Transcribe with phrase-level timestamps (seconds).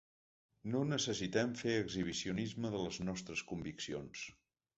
[0.75, 4.27] No necessitem fer exhibicionisme de les nostres conviccions.